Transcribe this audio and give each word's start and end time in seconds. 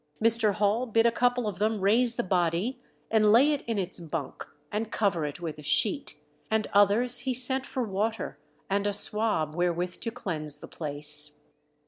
Mr. 0.19 0.53
Hall 0.55 0.87
bid 0.87 1.05
a 1.05 1.11
couple 1.11 1.47
of 1.47 1.59
them 1.59 1.77
raise 1.77 2.15
the 2.15 2.23
body 2.23 2.81
and 3.11 3.31
lay 3.31 3.51
it 3.51 3.61
in 3.67 3.77
its 3.77 3.99
bunk 3.99 4.47
and 4.71 4.91
cover 4.91 5.25
it 5.25 5.39
with 5.39 5.59
a 5.59 5.61
sheet, 5.61 6.15
and 6.49 6.65
others 6.73 7.19
he 7.19 7.35
sent 7.35 7.67
for 7.67 7.83
water 7.83 8.39
and 8.67 8.87
a 8.87 8.93
swab 8.93 9.53
wherewith 9.53 9.99
to 9.99 10.09
cleanse 10.09 10.57
the 10.57 10.67
place. 10.67 11.43